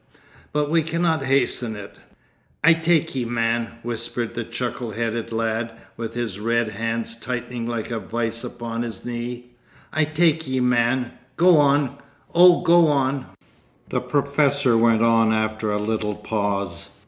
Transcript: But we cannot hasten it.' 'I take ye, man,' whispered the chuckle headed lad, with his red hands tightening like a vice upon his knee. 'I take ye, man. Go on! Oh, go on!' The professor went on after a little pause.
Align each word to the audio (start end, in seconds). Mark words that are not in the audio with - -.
But 0.51 0.71
we 0.71 0.81
cannot 0.81 1.25
hasten 1.25 1.75
it.' 1.75 1.97
'I 2.63 2.73
take 2.73 3.13
ye, 3.13 3.23
man,' 3.23 3.73
whispered 3.83 4.33
the 4.33 4.43
chuckle 4.43 4.89
headed 4.89 5.31
lad, 5.31 5.73
with 5.95 6.15
his 6.15 6.39
red 6.39 6.69
hands 6.69 7.15
tightening 7.19 7.67
like 7.67 7.91
a 7.91 7.99
vice 7.99 8.43
upon 8.43 8.81
his 8.81 9.05
knee. 9.05 9.51
'I 9.93 10.05
take 10.05 10.47
ye, 10.47 10.59
man. 10.59 11.11
Go 11.37 11.59
on! 11.59 11.99
Oh, 12.33 12.63
go 12.63 12.87
on!' 12.87 13.27
The 13.89 14.01
professor 14.01 14.75
went 14.75 15.03
on 15.03 15.31
after 15.31 15.71
a 15.71 15.77
little 15.79 16.15
pause. 16.15 16.89